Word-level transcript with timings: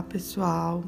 Olá, 0.00 0.08
pessoal. 0.08 0.84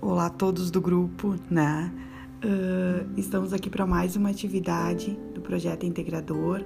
Olá 0.00 0.30
todos 0.30 0.70
do 0.70 0.80
grupo, 0.80 1.34
né? 1.50 1.92
Uh, 2.36 3.18
estamos 3.18 3.52
aqui 3.52 3.68
para 3.68 3.84
mais 3.84 4.14
uma 4.14 4.30
atividade 4.30 5.18
do 5.34 5.40
projeto 5.40 5.84
integrador 5.84 6.62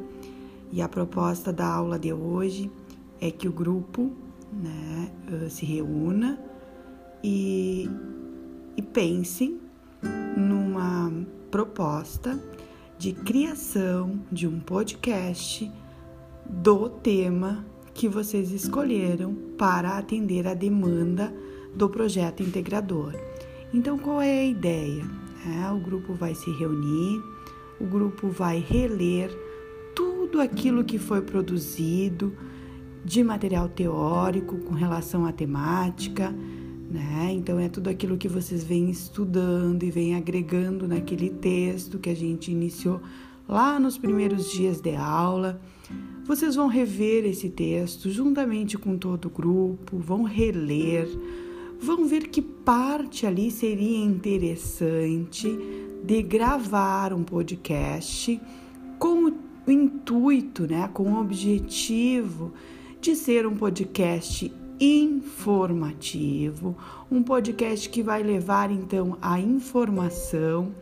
e 0.70 0.82
a 0.82 0.88
proposta 0.88 1.50
da 1.50 1.66
aula 1.66 1.98
de 1.98 2.12
hoje 2.12 2.70
é 3.22 3.30
que 3.30 3.48
o 3.48 3.52
grupo, 3.52 4.12
né, 4.52 5.10
uh, 5.32 5.48
se 5.48 5.64
reúna 5.64 6.38
e, 7.22 7.88
e 8.76 8.82
pense 8.82 9.58
numa 10.36 11.10
proposta 11.50 12.38
de 12.98 13.14
criação 13.14 14.20
de 14.30 14.46
um 14.46 14.60
podcast 14.60 15.72
do 16.50 16.90
tema 16.90 17.64
que 17.94 18.08
vocês 18.08 18.50
escolheram 18.50 19.34
para 19.56 19.96
atender 19.96 20.46
a 20.46 20.54
demanda 20.54 21.32
do 21.74 21.88
projeto 21.88 22.42
integrador. 22.42 23.14
Então, 23.72 23.98
qual 23.98 24.20
é 24.20 24.40
a 24.40 24.44
ideia? 24.44 25.04
É, 25.46 25.70
o 25.70 25.78
grupo 25.78 26.12
vai 26.14 26.34
se 26.34 26.50
reunir, 26.50 27.22
o 27.80 27.84
grupo 27.84 28.28
vai 28.28 28.58
reler 28.58 29.30
tudo 29.94 30.40
aquilo 30.40 30.84
que 30.84 30.98
foi 30.98 31.22
produzido 31.22 32.32
de 33.04 33.22
material 33.22 33.68
teórico 33.68 34.56
com 34.58 34.74
relação 34.74 35.26
à 35.26 35.32
temática, 35.32 36.34
né? 36.90 37.30
Então 37.32 37.58
é 37.58 37.68
tudo 37.68 37.90
aquilo 37.90 38.16
que 38.16 38.28
vocês 38.28 38.64
vêm 38.64 38.90
estudando 38.90 39.82
e 39.82 39.90
vêm 39.90 40.14
agregando 40.14 40.88
naquele 40.88 41.28
texto 41.28 41.98
que 41.98 42.08
a 42.08 42.16
gente 42.16 42.50
iniciou 42.50 43.00
lá 43.48 43.78
nos 43.78 43.98
primeiros 43.98 44.50
dias 44.50 44.80
de 44.80 44.96
aula. 44.96 45.60
Vocês 46.24 46.54
vão 46.54 46.68
rever 46.68 47.26
esse 47.26 47.50
texto 47.50 48.08
juntamente 48.08 48.78
com 48.78 48.96
todo 48.96 49.26
o 49.26 49.30
grupo, 49.30 49.98
vão 49.98 50.22
reler, 50.22 51.06
vão 51.78 52.06
ver 52.06 52.28
que 52.28 52.40
parte 52.40 53.26
ali 53.26 53.50
seria 53.50 54.02
interessante 54.02 55.54
de 56.02 56.22
gravar 56.22 57.12
um 57.12 57.22
podcast 57.22 58.40
com 58.98 59.30
o 59.66 59.70
intuito, 59.70 60.66
né, 60.66 60.88
com 60.94 61.12
o 61.12 61.20
objetivo 61.20 62.54
de 63.02 63.14
ser 63.14 63.46
um 63.46 63.54
podcast 63.54 64.50
informativo, 64.80 66.74
um 67.10 67.22
podcast 67.22 67.86
que 67.90 68.02
vai 68.02 68.22
levar 68.22 68.70
então 68.70 69.18
a 69.20 69.38
informação 69.38 70.74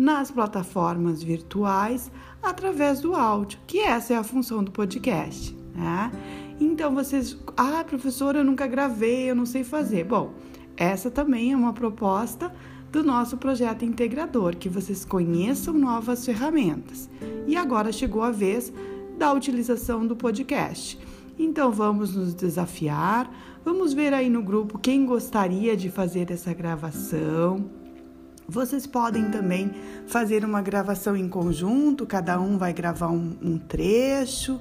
nas 0.00 0.30
plataformas 0.30 1.22
virtuais 1.22 2.10
através 2.42 3.02
do 3.02 3.14
áudio, 3.14 3.58
que 3.66 3.80
essa 3.80 4.14
é 4.14 4.16
a 4.16 4.24
função 4.24 4.64
do 4.64 4.70
podcast, 4.70 5.54
né? 5.74 6.10
Então 6.58 6.94
vocês, 6.94 7.36
ah, 7.54 7.84
professora, 7.84 8.38
eu 8.38 8.44
nunca 8.44 8.66
gravei, 8.66 9.30
eu 9.30 9.36
não 9.36 9.44
sei 9.44 9.62
fazer. 9.62 10.04
Bom, 10.04 10.32
essa 10.74 11.10
também 11.10 11.52
é 11.52 11.56
uma 11.56 11.74
proposta 11.74 12.50
do 12.90 13.04
nosso 13.04 13.36
projeto 13.36 13.84
integrador, 13.84 14.56
que 14.56 14.70
vocês 14.70 15.04
conheçam 15.04 15.74
novas 15.74 16.24
ferramentas. 16.24 17.10
E 17.46 17.54
agora 17.54 17.92
chegou 17.92 18.22
a 18.22 18.30
vez 18.30 18.72
da 19.18 19.30
utilização 19.34 20.06
do 20.06 20.16
podcast. 20.16 20.98
Então 21.38 21.70
vamos 21.70 22.16
nos 22.16 22.32
desafiar, 22.32 23.30
vamos 23.62 23.92
ver 23.92 24.14
aí 24.14 24.30
no 24.30 24.42
grupo 24.42 24.78
quem 24.78 25.04
gostaria 25.04 25.76
de 25.76 25.90
fazer 25.90 26.30
essa 26.30 26.54
gravação 26.54 27.79
vocês 28.50 28.86
podem 28.86 29.30
também 29.30 29.70
fazer 30.06 30.44
uma 30.44 30.60
gravação 30.60 31.16
em 31.16 31.28
conjunto, 31.28 32.04
cada 32.04 32.40
um 32.40 32.58
vai 32.58 32.72
gravar 32.72 33.08
um, 33.08 33.36
um 33.40 33.58
trecho. 33.58 34.60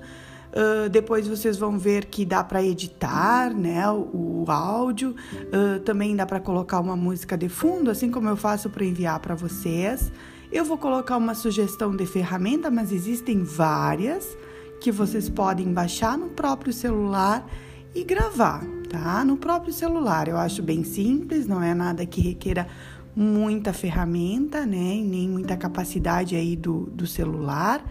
Uh, 0.50 0.90
depois 0.90 1.28
vocês 1.28 1.58
vão 1.58 1.78
ver 1.78 2.06
que 2.06 2.26
dá 2.26 2.44
para 2.44 2.64
editar 2.64 3.54
né, 3.54 3.88
o, 3.90 4.46
o 4.48 4.52
áudio, 4.52 5.16
uh, 5.54 5.80
também 5.81 6.16
dá 6.16 6.26
para 6.26 6.40
colocar 6.40 6.80
uma 6.80 6.96
música 6.96 7.38
de 7.38 7.47
fundo, 7.50 7.91
assim 7.91 8.09
como 8.09 8.30
eu 8.30 8.36
faço 8.36 8.69
para 8.69 8.84
enviar 8.84 9.19
para 9.19 9.36
vocês. 9.36 10.12
Eu 10.52 10.66
vou 10.66 10.78
colocar 10.78 11.18
uma 11.18 11.36
sugestão 11.36 11.96
de 11.96 12.06
ferramenta, 12.08 12.72
mas 12.72 12.92
existem 12.92 13.44
várias 13.44 14.36
que 14.81 14.92
vocês 14.92 15.30
podem 15.30 15.72
baixar 15.72 16.18
no 16.18 16.30
próprio 16.30 16.74
celular 16.74 17.47
e 17.94 18.03
gravar, 18.03 18.63
tá? 18.90 19.24
No 19.24 19.38
próprio 19.38 19.74
celular. 19.74 20.28
Eu 20.28 20.38
acho 20.38 20.63
bem 20.63 20.84
simples, 20.84 21.46
não 21.46 21.62
é 21.62 21.74
nada 21.74 22.06
que 22.06 22.22
requeira 22.22 22.68
muita 23.16 23.74
ferramenta, 23.74 24.66
né? 24.66 24.96
E 24.96 25.03
nem 25.03 25.30
muita 25.30 25.58
capacidade 25.58 26.36
aí 26.36 26.56
do, 26.56 26.86
do 26.92 27.06
celular. 27.06 27.84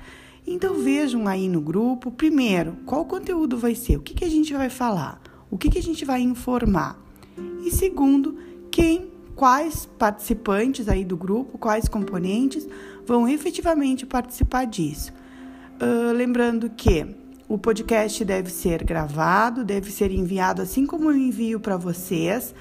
Então 0.46 0.74
vejam 0.74 1.28
aí 1.28 1.48
no 1.48 1.60
grupo, 1.60 2.10
primeiro, 2.10 2.76
qual 2.86 3.04
conteúdo 3.04 3.58
vai 3.58 3.74
ser, 3.74 3.98
o 3.98 4.00
que, 4.00 4.14
que 4.14 4.24
a 4.24 4.30
gente 4.30 4.54
vai 4.54 4.70
falar, 4.70 5.20
o 5.50 5.58
que, 5.58 5.68
que 5.68 5.78
a 5.78 5.82
gente 5.82 6.06
vai 6.06 6.22
informar. 6.22 6.98
E 7.62 7.70
segundo, 7.70 8.38
quem, 8.70 9.10
quais 9.36 9.84
participantes 9.98 10.88
aí 10.88 11.04
do 11.04 11.18
grupo, 11.18 11.58
quais 11.58 11.86
componentes 11.86 12.66
vão 13.06 13.28
efetivamente 13.28 14.06
participar 14.06 14.64
disso. 14.64 15.12
Uh, 15.80 16.12
lembrando 16.12 16.70
que 16.70 17.06
o 17.46 17.56
podcast 17.58 18.24
deve 18.24 18.50
ser 18.50 18.82
gravado, 18.84 19.64
deve 19.64 19.90
ser 19.90 20.10
enviado 20.10 20.62
assim 20.62 20.86
como 20.86 21.10
eu 21.10 21.16
envio 21.16 21.60
para 21.60 21.76
vocês, 21.76 22.54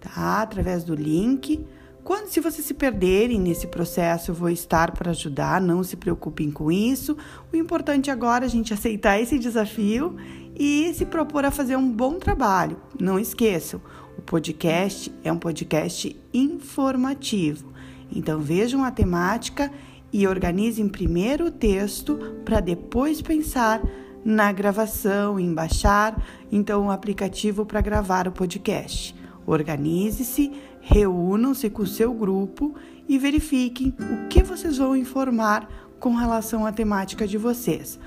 tá? 0.00 0.42
Através 0.42 0.82
do 0.82 0.94
link. 0.94 1.64
Quando 2.04 2.26
se 2.26 2.38
vocês 2.38 2.66
se 2.66 2.74
perderem 2.74 3.40
nesse 3.40 3.66
processo, 3.66 4.30
eu 4.30 4.34
vou 4.34 4.50
estar 4.50 4.90
para 4.90 5.12
ajudar, 5.12 5.58
não 5.58 5.82
se 5.82 5.96
preocupem 5.96 6.50
com 6.50 6.70
isso. 6.70 7.16
O 7.50 7.56
importante 7.56 8.10
agora 8.10 8.44
é 8.44 8.46
a 8.46 8.50
gente 8.50 8.74
aceitar 8.74 9.18
esse 9.18 9.38
desafio 9.38 10.14
e 10.54 10.92
se 10.92 11.06
propor 11.06 11.46
a 11.46 11.50
fazer 11.50 11.76
um 11.76 11.90
bom 11.90 12.18
trabalho. 12.18 12.76
Não 13.00 13.18
esqueçam, 13.18 13.80
o 14.18 14.20
podcast 14.20 15.10
é 15.24 15.32
um 15.32 15.38
podcast 15.38 16.14
informativo. 16.34 17.72
Então 18.14 18.38
vejam 18.38 18.84
a 18.84 18.90
temática 18.90 19.72
e 20.12 20.26
organizem 20.26 20.86
primeiro 20.86 21.46
o 21.46 21.50
texto 21.50 22.18
para 22.44 22.60
depois 22.60 23.22
pensar 23.22 23.80
na 24.22 24.52
gravação, 24.52 25.40
em 25.40 25.54
baixar 25.54 26.22
então 26.52 26.86
o 26.86 26.90
aplicativo 26.90 27.64
para 27.64 27.80
gravar 27.80 28.28
o 28.28 28.32
podcast. 28.32 29.16
Organize-se 29.46 30.52
reúnam-se 30.84 31.70
com 31.70 31.82
o 31.82 31.86
seu 31.86 32.12
grupo 32.12 32.74
e 33.08 33.18
verifiquem 33.18 33.94
o 33.98 34.28
que 34.28 34.42
vocês 34.42 34.76
vão 34.76 34.94
informar 34.94 35.66
com 35.98 36.14
relação 36.14 36.66
à 36.66 36.72
temática 36.72 37.26
de 37.26 37.38
vocês. 37.38 37.98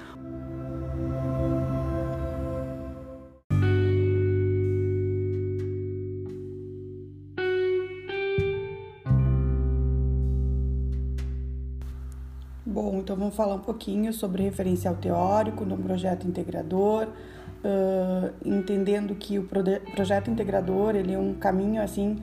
Bom, 12.63 12.99
então 12.99 13.15
vamos 13.15 13.35
falar 13.35 13.55
um 13.55 13.59
pouquinho 13.59 14.13
sobre 14.13 14.43
referencial 14.43 14.93
teórico 14.95 15.65
no 15.65 15.75
projeto 15.77 16.27
integrador, 16.27 17.07
uh, 17.07 18.31
entendendo 18.45 19.15
que 19.15 19.39
o 19.39 19.47
projeto 19.95 20.29
integrador 20.29 20.95
ele 20.95 21.13
é 21.13 21.17
um 21.17 21.33
caminho 21.33 21.81
assim 21.81 22.17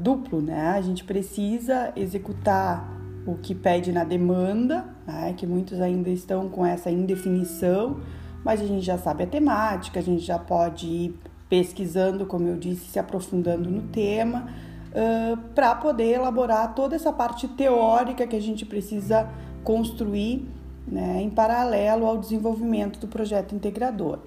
duplo, 0.00 0.40
né? 0.40 0.68
A 0.70 0.80
gente 0.80 1.04
precisa 1.04 1.92
executar 1.96 2.94
o 3.26 3.34
que 3.36 3.54
pede 3.54 3.92
na 3.92 4.04
demanda, 4.04 4.84
né? 5.06 5.34
que 5.36 5.46
muitos 5.46 5.80
ainda 5.80 6.10
estão 6.10 6.48
com 6.48 6.64
essa 6.64 6.90
indefinição, 6.90 8.00
mas 8.44 8.60
a 8.60 8.66
gente 8.66 8.84
já 8.84 8.98
sabe 8.98 9.24
a 9.24 9.26
temática, 9.26 9.98
a 9.98 10.02
gente 10.02 10.22
já 10.22 10.38
pode 10.38 10.86
ir 10.86 11.18
pesquisando, 11.48 12.26
como 12.26 12.46
eu 12.48 12.56
disse, 12.56 12.86
se 12.86 12.98
aprofundando 12.98 13.70
no 13.70 13.82
tema, 13.82 14.48
uh, 14.90 15.36
para 15.54 15.74
poder 15.74 16.14
elaborar 16.14 16.74
toda 16.74 16.96
essa 16.96 17.12
parte 17.12 17.48
teórica 17.48 18.26
que 18.26 18.36
a 18.36 18.40
gente 18.40 18.66
precisa 18.66 19.28
construir 19.62 20.46
né, 20.86 21.22
em 21.22 21.30
paralelo 21.30 22.06
ao 22.06 22.18
desenvolvimento 22.18 22.98
do 22.98 23.08
projeto 23.08 23.54
integrador. 23.54 24.18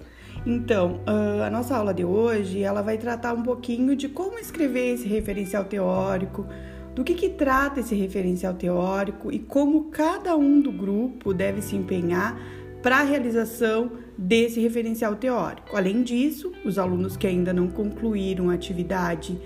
Então, 0.48 1.00
ah, 1.04 1.44
a 1.46 1.50
nossa 1.50 1.76
aula 1.76 1.92
de 1.92 2.06
hoje, 2.06 2.62
ela 2.62 2.80
vai 2.80 2.96
tratar 2.96 3.34
um 3.34 3.42
pouquinho 3.42 3.94
de 3.94 4.08
como 4.08 4.38
escrever 4.38 4.94
esse 4.94 5.06
referencial 5.06 5.66
teórico, 5.66 6.46
do 6.94 7.04
que, 7.04 7.12
que 7.12 7.28
trata 7.28 7.80
esse 7.80 7.94
referencial 7.94 8.54
teórico 8.54 9.30
e 9.30 9.38
como 9.38 9.90
cada 9.90 10.34
um 10.38 10.58
do 10.58 10.72
grupo 10.72 11.34
deve 11.34 11.60
se 11.60 11.76
empenhar 11.76 12.40
para 12.82 13.00
a 13.00 13.02
realização 13.02 13.92
desse 14.16 14.58
referencial 14.58 15.16
teórico. 15.16 15.76
Além 15.76 16.02
disso, 16.02 16.50
os 16.64 16.78
alunos 16.78 17.14
que 17.14 17.26
ainda 17.26 17.52
não 17.52 17.68
concluíram 17.68 18.48
a 18.48 18.54
atividade 18.54 19.38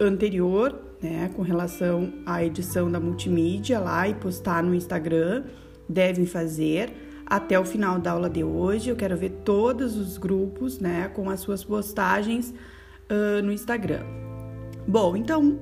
anterior, 0.00 0.80
né, 1.02 1.30
com 1.36 1.42
relação 1.42 2.10
à 2.24 2.42
edição 2.42 2.90
da 2.90 2.98
multimídia 2.98 3.78
lá 3.78 4.08
e 4.08 4.14
postar 4.14 4.62
no 4.62 4.74
Instagram, 4.74 5.44
devem 5.86 6.24
fazer 6.24 6.90
até 7.28 7.60
o 7.60 7.64
final 7.64 7.98
da 7.98 8.12
aula 8.12 8.30
de 8.30 8.42
hoje. 8.42 8.88
Eu 8.88 8.96
quero 8.96 9.16
ver 9.16 9.30
todos 9.44 9.96
os 9.96 10.16
grupos, 10.16 10.78
né, 10.78 11.10
com 11.14 11.28
as 11.28 11.40
suas 11.40 11.62
postagens 11.62 12.54
uh, 13.10 13.42
no 13.42 13.52
Instagram. 13.52 14.02
Bom, 14.86 15.16
então 15.16 15.58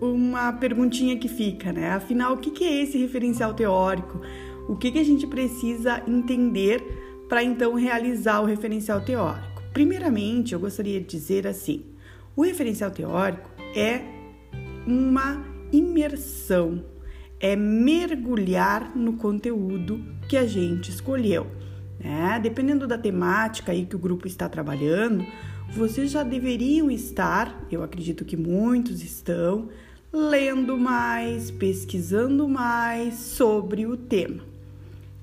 uma 0.00 0.52
perguntinha 0.52 1.18
que 1.18 1.28
fica, 1.28 1.72
né? 1.72 1.90
Afinal, 1.90 2.32
o 2.32 2.38
que 2.38 2.64
é 2.64 2.82
esse 2.82 2.96
referencial 2.96 3.52
teórico? 3.52 4.20
O 4.66 4.76
que, 4.76 4.98
a 4.98 5.04
gente 5.04 5.26
precisa 5.26 6.02
entender 6.06 6.82
para 7.28 7.42
então 7.42 7.74
realizar 7.74 8.40
o 8.40 8.46
referencial 8.46 9.00
teórico? 9.00 9.62
Primeiramente, 9.72 10.54
eu 10.54 10.60
gostaria 10.60 11.00
de 11.00 11.06
dizer 11.06 11.46
assim: 11.46 11.84
O 12.34 12.42
referencial 12.42 12.90
teórico 12.90 13.50
é 13.76 14.00
uma 14.86 15.44
imersão, 15.72 16.82
é 17.40 17.56
mergulhar 17.56 18.94
no 18.94 19.14
conteúdo 19.14 20.04
que 20.28 20.36
a 20.36 20.46
gente 20.46 20.90
escolheu. 20.90 21.46
Né? 21.98 22.38
Dependendo 22.42 22.86
da 22.86 22.98
temática 22.98 23.72
aí 23.72 23.86
que 23.86 23.96
o 23.96 23.98
grupo 23.98 24.26
está 24.26 24.48
trabalhando, 24.48 25.26
vocês 25.70 26.10
já 26.10 26.22
deveriam 26.22 26.90
estar, 26.90 27.66
eu 27.70 27.82
acredito 27.82 28.24
que 28.24 28.36
muitos 28.36 29.02
estão, 29.02 29.68
lendo 30.12 30.76
mais, 30.76 31.50
pesquisando 31.50 32.46
mais 32.48 33.14
sobre 33.14 33.86
o 33.86 33.96
tema. 33.96 34.42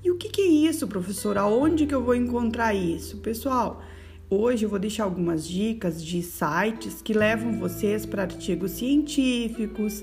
E 0.02 0.10
o 0.10 0.16
que, 0.16 0.28
que 0.28 0.40
é 0.40 0.46
isso, 0.46 0.88
professor? 0.88 1.36
Aonde 1.36 1.86
que 1.86 1.94
eu 1.94 2.02
vou 2.02 2.14
encontrar 2.14 2.72
isso? 2.72 3.18
Pessoal, 3.18 3.82
hoje 4.30 4.64
eu 4.64 4.70
vou 4.70 4.78
deixar 4.78 5.04
algumas 5.04 5.46
dicas 5.46 6.02
de 6.02 6.22
sites 6.22 7.02
que 7.02 7.12
levam 7.12 7.58
vocês 7.58 8.06
para 8.06 8.22
artigos 8.22 8.72
científicos, 8.72 10.02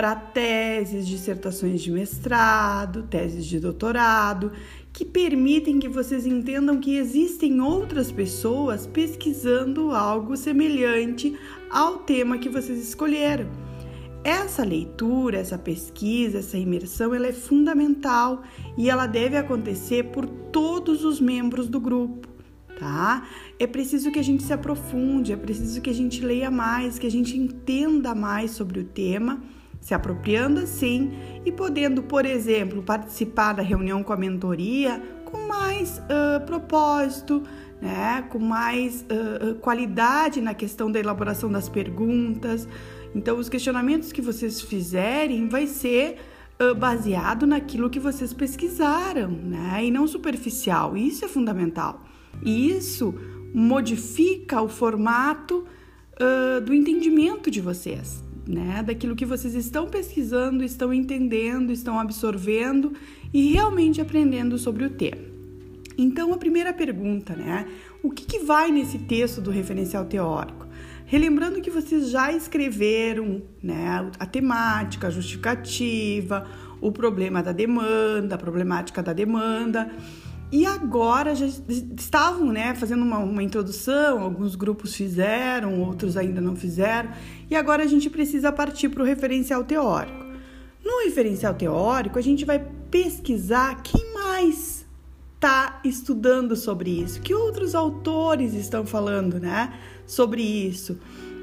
para 0.00 0.16
teses, 0.16 1.06
dissertações 1.06 1.82
de 1.82 1.90
mestrado, 1.90 3.02
teses 3.02 3.44
de 3.44 3.60
doutorado, 3.60 4.50
que 4.94 5.04
permitem 5.04 5.78
que 5.78 5.90
vocês 5.90 6.24
entendam 6.24 6.80
que 6.80 6.96
existem 6.96 7.60
outras 7.60 8.10
pessoas 8.10 8.86
pesquisando 8.86 9.90
algo 9.90 10.38
semelhante 10.38 11.36
ao 11.70 11.98
tema 11.98 12.38
que 12.38 12.48
vocês 12.48 12.78
escolheram. 12.78 13.46
Essa 14.24 14.64
leitura, 14.64 15.36
essa 15.36 15.58
pesquisa, 15.58 16.38
essa 16.38 16.56
imersão, 16.56 17.14
ela 17.14 17.26
é 17.26 17.32
fundamental 17.34 18.42
e 18.78 18.88
ela 18.88 19.06
deve 19.06 19.36
acontecer 19.36 20.04
por 20.04 20.24
todos 20.26 21.04
os 21.04 21.20
membros 21.20 21.68
do 21.68 21.78
grupo, 21.78 22.26
tá? 22.78 23.28
É 23.58 23.66
preciso 23.66 24.10
que 24.10 24.18
a 24.18 24.24
gente 24.24 24.44
se 24.44 24.52
aprofunde, 24.54 25.34
é 25.34 25.36
preciso 25.36 25.78
que 25.82 25.90
a 25.90 25.94
gente 25.94 26.24
leia 26.24 26.50
mais, 26.50 26.98
que 26.98 27.06
a 27.06 27.10
gente 27.10 27.36
entenda 27.36 28.14
mais 28.14 28.52
sobre 28.52 28.80
o 28.80 28.84
tema, 28.84 29.42
se 29.80 29.94
apropriando 29.94 30.60
assim 30.60 31.12
e 31.44 31.50
podendo, 31.50 32.02
por 32.02 32.26
exemplo, 32.26 32.82
participar 32.82 33.54
da 33.54 33.62
reunião 33.62 34.02
com 34.02 34.12
a 34.12 34.16
mentoria 34.16 35.02
com 35.24 35.46
mais 35.46 35.98
uh, 35.98 36.44
propósito, 36.44 37.42
né? 37.80 38.24
Com 38.28 38.40
mais 38.40 39.02
uh, 39.02 39.54
qualidade 39.56 40.40
na 40.40 40.54
questão 40.54 40.90
da 40.90 40.98
elaboração 40.98 41.50
das 41.50 41.68
perguntas 41.68 42.68
então, 43.14 43.38
os 43.38 43.48
questionamentos 43.48 44.12
que 44.12 44.22
vocês 44.22 44.60
fizerem 44.60 45.48
vai 45.48 45.66
ser 45.66 46.18
uh, 46.60 46.74
baseado 46.74 47.46
naquilo 47.46 47.90
que 47.90 47.98
vocês 47.98 48.32
pesquisaram, 48.32 49.28
né? 49.28 49.84
E 49.84 49.90
não 49.90 50.06
superficial. 50.06 50.96
Isso 50.96 51.24
é 51.24 51.28
fundamental. 51.28 52.04
E 52.42 52.70
isso 52.70 53.14
modifica 53.52 54.62
o 54.62 54.68
formato 54.68 55.64
do 56.66 56.74
entendimento 56.74 57.50
de 57.50 57.62
vocês, 57.62 58.22
né? 58.50 58.82
Daquilo 58.82 59.16
que 59.16 59.24
vocês 59.24 59.54
estão 59.54 59.88
pesquisando, 59.88 60.64
estão 60.64 60.92
entendendo, 60.92 61.72
estão 61.72 61.98
absorvendo 61.98 62.92
e 63.32 63.52
realmente 63.52 64.00
aprendendo 64.00 64.58
sobre 64.58 64.84
o 64.84 64.90
tema. 64.90 65.22
Então, 65.96 66.32
a 66.32 66.38
primeira 66.38 66.72
pergunta, 66.72 67.34
né? 67.34 67.66
O 68.02 68.10
que, 68.10 68.24
que 68.24 68.38
vai 68.40 68.70
nesse 68.70 68.98
texto 68.98 69.40
do 69.40 69.50
referencial 69.50 70.04
teórico? 70.06 70.66
Relembrando 71.04 71.60
que 71.60 71.70
vocês 71.70 72.08
já 72.10 72.32
escreveram 72.32 73.42
né, 73.62 74.10
a 74.18 74.26
temática, 74.26 75.08
a 75.08 75.10
justificativa, 75.10 76.46
o 76.80 76.92
problema 76.92 77.42
da 77.42 77.52
demanda, 77.52 78.36
a 78.36 78.38
problemática 78.38 79.02
da 79.02 79.12
demanda. 79.12 79.90
E 80.52 80.66
agora 80.66 81.34
já 81.34 81.46
estavam 81.46 82.52
né, 82.52 82.74
fazendo 82.74 83.02
uma, 83.02 83.18
uma 83.18 83.42
introdução, 83.42 84.20
alguns 84.20 84.56
grupos 84.56 84.94
fizeram, 84.94 85.80
outros 85.80 86.16
ainda 86.16 86.40
não 86.40 86.56
fizeram, 86.56 87.10
e 87.48 87.54
agora 87.54 87.84
a 87.84 87.86
gente 87.86 88.10
precisa 88.10 88.50
partir 88.50 88.88
para 88.88 89.02
o 89.02 89.06
referencial 89.06 89.62
teórico. 89.62 90.24
No 90.84 91.04
referencial 91.04 91.54
teórico, 91.54 92.18
a 92.18 92.22
gente 92.22 92.44
vai 92.44 92.58
pesquisar 92.90 93.80
quem 93.82 94.12
mais 94.12 94.84
está 95.36 95.80
estudando 95.84 96.56
sobre 96.56 96.90
isso, 96.90 97.20
que 97.20 97.32
outros 97.32 97.74
autores 97.74 98.52
estão 98.52 98.84
falando, 98.84 99.38
né? 99.38 99.72
sobre 100.10 100.42
isso? 100.42 100.98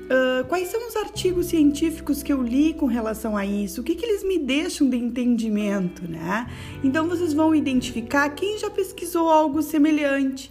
Uh, 0.07 0.45
quais 0.47 0.69
são 0.69 0.87
os 0.87 0.95
artigos 0.95 1.47
científicos 1.47 2.23
que 2.23 2.31
eu 2.31 2.41
li 2.41 2.73
com 2.73 2.85
relação 2.85 3.35
a 3.35 3.45
isso? 3.45 3.81
O 3.81 3.83
que, 3.83 3.93
que 3.93 4.05
eles 4.05 4.23
me 4.23 4.39
deixam 4.39 4.89
de 4.89 4.95
entendimento, 4.95 6.09
né? 6.09 6.49
Então 6.81 7.09
vocês 7.09 7.33
vão 7.33 7.53
identificar 7.53 8.29
quem 8.29 8.57
já 8.57 8.69
pesquisou 8.69 9.27
algo 9.29 9.61
semelhante, 9.61 10.49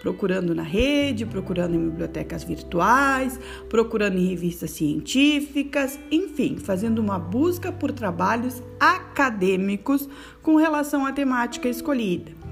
procurando 0.00 0.54
na 0.54 0.62
rede, 0.62 1.26
procurando 1.26 1.74
em 1.74 1.88
bibliotecas 1.90 2.44
virtuais, 2.44 3.38
procurando 3.68 4.16
em 4.16 4.26
revistas 4.26 4.70
científicas, 4.70 5.98
enfim, 6.10 6.56
fazendo 6.56 6.98
uma 6.98 7.18
busca 7.18 7.70
por 7.70 7.92
trabalhos 7.92 8.62
acadêmicos 8.80 10.08
com 10.42 10.56
relação 10.56 11.04
à 11.04 11.12
temática 11.12 11.68
escolhida 11.68 12.43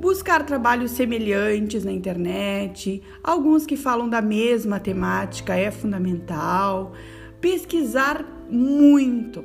buscar 0.00 0.46
trabalhos 0.46 0.92
semelhantes 0.92 1.84
na 1.84 1.92
internet, 1.92 3.02
alguns 3.22 3.66
que 3.66 3.76
falam 3.76 4.08
da 4.08 4.22
mesma 4.22 4.80
temática 4.80 5.54
é 5.54 5.70
fundamental, 5.70 6.94
pesquisar 7.38 8.24
muito, 8.48 9.44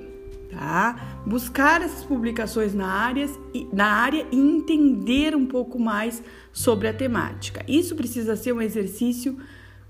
tá? 0.50 1.22
Buscar 1.26 1.82
essas 1.82 2.06
publicações 2.06 2.74
na 2.74 2.88
área, 2.88 3.30
na 3.74 3.88
área 3.88 4.26
e 4.32 4.38
entender 4.38 5.36
um 5.36 5.46
pouco 5.46 5.78
mais 5.78 6.24
sobre 6.54 6.88
a 6.88 6.94
temática. 6.94 7.64
Isso 7.68 7.94
precisa 7.94 8.38
ser 8.38 8.54
um 8.54 8.62
exercício 8.62 9.38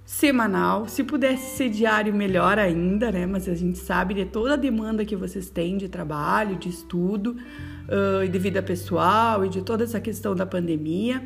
semanal, 0.06 0.88
se 0.88 1.04
pudesse 1.04 1.57
ser 1.57 1.69
diário 1.69 2.13
melhor 2.13 2.60
ainda, 2.60 3.12
né? 3.12 3.25
Mas 3.25 3.50
a 3.50 3.56
gente 3.56 3.80
sabe 3.80 4.13
de 4.13 4.25
toda 4.25 4.54
a 4.54 4.56
demanda 4.56 5.04
que 5.04 5.16
vocês 5.16 5.50
têm 5.50 5.78
de 5.78 5.90
trabalho, 5.90 6.56
de 6.56 6.69
estudo 6.69 7.36
uh, 7.90 8.24
e 8.24 8.30
de 8.30 8.38
vida 8.38 8.62
pessoal 8.62 9.44
e 9.44 9.50
de 9.50 9.63
toda 9.63 9.84
essa 9.84 10.00
questão 10.00 10.36
da 10.36 10.46
pandemia. 10.46 11.24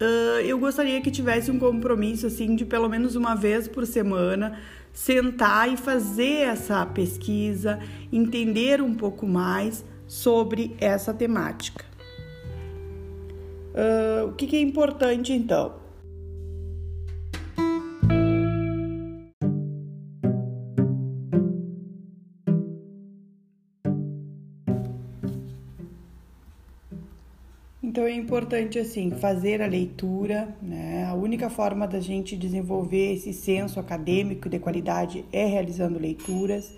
Uh, 0.00 0.40
eu 0.44 0.58
gostaria 0.58 1.00
que 1.00 1.10
tivesse 1.10 1.50
um 1.50 1.58
compromisso 1.58 2.28
assim 2.28 2.54
de 2.54 2.64
pelo 2.64 2.88
menos 2.88 3.16
uma 3.16 3.34
vez 3.34 3.66
por 3.66 3.84
semana 3.84 4.56
sentar 4.92 5.72
e 5.72 5.76
fazer 5.76 6.46
essa 6.46 6.86
pesquisa, 6.86 7.80
entender 8.12 8.80
um 8.80 8.94
pouco 8.94 9.26
mais 9.26 9.84
sobre 10.06 10.76
essa 10.80 11.12
temática. 11.12 11.84
Uh, 13.74 14.28
o 14.28 14.32
que, 14.32 14.46
que 14.46 14.56
é 14.56 14.60
importante 14.60 15.32
então? 15.32 15.79
Então 27.90 28.04
é 28.04 28.14
importante 28.14 28.78
assim 28.78 29.10
fazer 29.10 29.60
a 29.60 29.66
leitura, 29.66 30.54
né? 30.62 31.06
A 31.06 31.14
única 31.14 31.50
forma 31.50 31.88
da 31.88 31.98
gente 31.98 32.36
desenvolver 32.36 33.14
esse 33.14 33.32
senso 33.32 33.80
acadêmico 33.80 34.48
de 34.48 34.60
qualidade 34.60 35.24
é 35.32 35.44
realizando 35.44 35.98
leituras, 35.98 36.72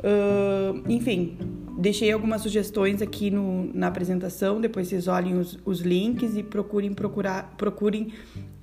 Uh, 0.00 0.82
enfim, 0.88 1.36
deixei 1.78 2.10
algumas 2.10 2.42
sugestões 2.42 3.02
aqui 3.02 3.30
no, 3.30 3.70
na 3.74 3.88
apresentação, 3.88 4.60
depois 4.60 4.88
vocês 4.88 5.08
olhem 5.08 5.38
os, 5.38 5.58
os 5.64 5.80
links 5.80 6.36
e 6.36 6.42
procurem 6.42 6.92
procurar, 6.92 7.54
procurem 7.56 8.12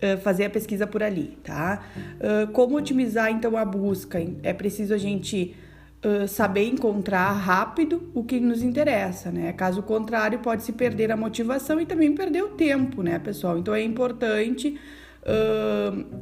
uh, 0.01 0.17
fazer 0.22 0.46
a 0.46 0.50
pesquisa 0.50 0.88
por 0.88 1.03
ali, 1.03 1.38
tá? 1.44 1.84
Uh, 1.96 2.51
como 2.51 2.75
otimizar 2.75 3.32
então 3.32 3.56
a 3.56 3.63
busca? 3.63 4.20
É 4.41 4.51
preciso 4.51 4.94
a 4.94 4.98
gente 4.98 5.56
uh, 6.03 6.27
saber 6.27 6.67
encontrar 6.67 7.32
rápido 7.34 8.10
o 8.15 8.24
que 8.24 8.39
nos 8.39 8.63
interessa, 8.63 9.32
né? 9.32 9.53
Caso 9.53 9.84
contrário, 9.84 10.39
pode 10.39 10.63
se 10.63 10.72
perder 10.72 11.12
a 11.12 11.17
motivação 11.17 11.79
e 11.79 11.86
também 11.86 12.13
perder 12.13 12.44
o 12.44 12.50
tempo, 12.50 13.03
né, 13.03 13.20
pessoal? 13.20 13.58
Então 13.58 13.74
é 13.74 13.84
importante 13.84 14.79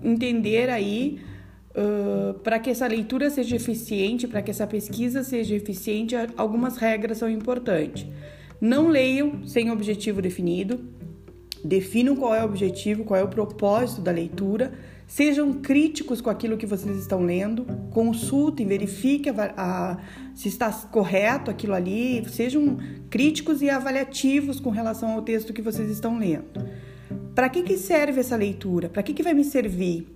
entender 0.03 0.67
aí. 0.67 1.19
Uh, 1.75 2.35
para 2.35 2.57
que 2.57 2.69
essa 2.69 2.87
leitura 2.87 3.29
seja 3.29 3.57
eficiente, 3.57 4.27
para 4.27 4.41
que 4.41 4.49
essa 4.49 4.65
pesquisa 4.65 5.23
seja 5.23 5.55
eficiente, 5.55 6.15
algumas 6.37 6.77
regras 6.77 7.17
são 7.17 7.29
importantes. 7.29 8.07
Não 8.61 8.87
leiam 8.87 9.45
sem 9.45 9.69
objetivo 9.69 10.21
definido, 10.21 10.79
definam 11.63 12.15
qual 12.15 12.33
é 12.33 12.41
o 12.41 12.45
objetivo, 12.45 13.03
qual 13.03 13.19
é 13.19 13.23
o 13.23 13.27
propósito 13.27 14.01
da 14.01 14.11
leitura, 14.11 14.71
sejam 15.07 15.53
críticos 15.53 16.21
com 16.21 16.29
aquilo 16.29 16.57
que 16.57 16.65
vocês 16.65 16.97
estão 16.97 17.21
lendo, 17.21 17.65
consultem, 17.91 18.65
verifiquem 18.65 19.33
a, 19.37 19.53
a, 19.57 19.97
se 20.33 20.47
está 20.47 20.71
correto 20.71 21.51
aquilo 21.51 21.73
ali, 21.73 22.23
sejam 22.29 22.77
críticos 23.09 23.61
e 23.61 23.69
avaliativos 23.69 24.59
com 24.59 24.69
relação 24.69 25.11
ao 25.11 25.21
texto 25.21 25.53
que 25.53 25.61
vocês 25.61 25.89
estão 25.89 26.17
lendo. 26.17 26.65
Para 27.33 27.49
que, 27.49 27.63
que 27.63 27.77
serve 27.77 28.21
essa 28.21 28.35
leitura? 28.35 28.87
Para 28.87 29.03
que, 29.03 29.13
que 29.13 29.21
vai 29.21 29.33
me 29.33 29.43
servir? 29.43 30.14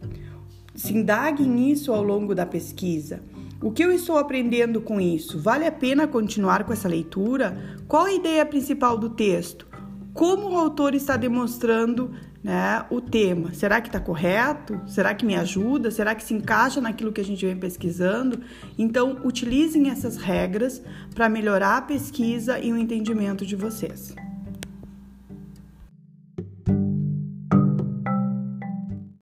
Se 0.80 0.94
indaguem 0.94 1.46
nisso 1.46 1.92
ao 1.92 2.02
longo 2.02 2.34
da 2.34 2.46
pesquisa. 2.46 3.22
O 3.62 3.70
que 3.70 3.84
eu 3.84 3.92
estou 3.92 4.18
aprendendo 4.18 4.80
com 4.80 5.00
isso? 5.00 5.38
Vale 5.38 5.68
a 5.68 5.72
pena 5.74 6.08
continuar 6.08 6.64
com 6.64 6.72
essa 6.72 6.88
leitura? 6.88 7.82
Qual 7.86 8.06
a 8.06 8.14
ideia 8.14 8.46
principal 8.46 8.98
do 8.98 9.10
texto? 9.10 9.68
Como 10.14 10.50
o 10.50 10.58
autor 10.58 10.96
está 10.96 11.18
demonstrando 11.18 12.12
né, 12.42 12.86
o 12.90 13.02
tema? 13.02 13.54
Será 13.54 13.82
que 13.82 13.90
está 13.90 14.00
correto? 14.00 14.80
Será 14.88 15.14
que 15.14 15.26
me 15.26 15.36
ajuda? 15.36 15.92
Será 15.92 16.16
que 16.16 16.24
se 16.24 16.34
encaixa 16.34 16.80
naquilo 16.80 17.12
que 17.12 17.20
a 17.20 17.26
gente 17.26 17.46
vem 17.46 17.58
pesquisando? 17.58 18.40
Então, 18.78 19.20
utilizem 19.26 19.90
essas 19.90 20.16
regras 20.16 20.82
para 21.14 21.28
melhorar 21.28 21.76
a 21.76 21.82
pesquisa 21.82 22.58
e 22.58 22.72
o 22.72 22.78
entendimento 22.78 23.46
de 23.46 23.58
vocês. 23.58 24.16